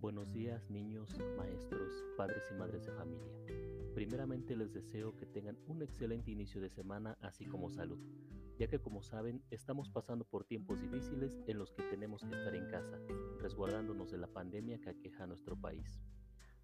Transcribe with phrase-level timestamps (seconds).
[0.00, 3.34] Buenos días niños, maestros, padres y madres de familia.
[3.94, 7.98] Primeramente les deseo que tengan un excelente inicio de semana así como salud,
[8.58, 12.54] ya que como saben estamos pasando por tiempos difíciles en los que tenemos que estar
[12.54, 12.98] en casa,
[13.40, 16.00] resguardándonos de la pandemia que aqueja a nuestro país.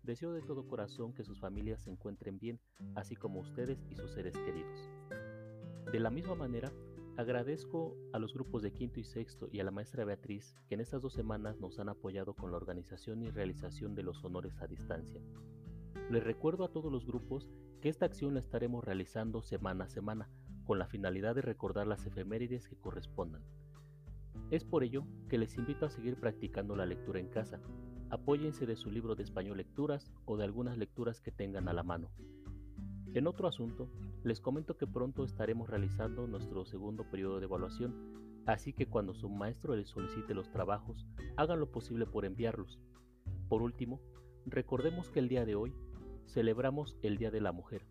[0.03, 2.59] Deseo de todo corazón que sus familias se encuentren bien,
[2.95, 4.91] así como ustedes y sus seres queridos.
[5.93, 6.73] De la misma manera,
[7.17, 10.81] agradezco a los grupos de quinto y sexto y a la maestra Beatriz que en
[10.81, 14.67] estas dos semanas nos han apoyado con la organización y realización de los honores a
[14.67, 15.21] distancia.
[16.11, 17.49] Les recuerdo a todos los grupos
[17.81, 20.29] que esta acción la estaremos realizando semana a semana,
[20.65, 23.43] con la finalidad de recordar las efemérides que correspondan.
[24.51, 27.61] Es por ello que les invito a seguir practicando la lectura en casa.
[28.11, 31.83] Apóyense de su libro de español lecturas o de algunas lecturas que tengan a la
[31.83, 32.11] mano.
[33.17, 33.89] En otro asunto,
[34.25, 39.31] les comento que pronto estaremos realizando nuestro segundo periodo de evaluación, así que cuando su
[39.31, 41.07] maestro les solicite los trabajos,
[41.39, 42.79] hagan lo posible por enviarlos.
[43.49, 44.03] Por último,
[44.45, 45.73] recordemos que el día de hoy
[46.27, 47.87] celebramos el Día de la Mujer.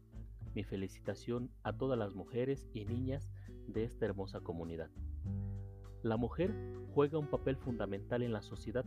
[0.54, 3.28] Mi felicitación a todas las mujeres y niñas
[3.68, 4.92] de esta hermosa comunidad.
[6.04, 6.54] La mujer
[6.94, 8.86] juega un papel fundamental en la sociedad,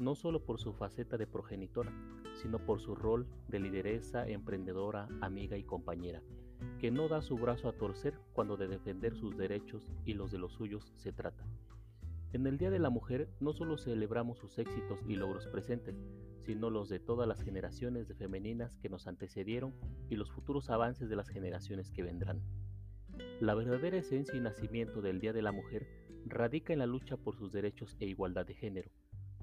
[0.00, 1.92] no solo por su faceta de progenitora,
[2.32, 6.22] sino por su rol de lideresa, emprendedora, amiga y compañera,
[6.78, 10.38] que no da su brazo a torcer cuando de defender sus derechos y los de
[10.38, 11.44] los suyos se trata.
[12.32, 15.96] En el Día de la Mujer no solo celebramos sus éxitos y logros presentes,
[16.46, 19.74] sino los de todas las generaciones de femeninas que nos antecedieron
[20.08, 22.40] y los futuros avances de las generaciones que vendrán.
[23.40, 25.86] La verdadera esencia y nacimiento del Día de la Mujer
[26.24, 28.90] radica en la lucha por sus derechos e igualdad de género.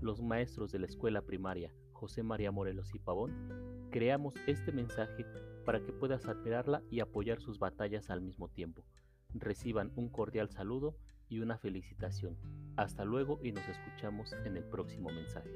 [0.02, 5.26] Los maestros de la escuela primaria José María Morelos y Pavón creamos este mensaje
[5.66, 8.86] para que puedas admirarla y apoyar sus batallas al mismo tiempo.
[9.34, 10.96] Reciban un cordial saludo
[11.28, 12.38] y una felicitación.
[12.76, 15.50] Hasta luego y nos escuchamos en el próximo mensaje.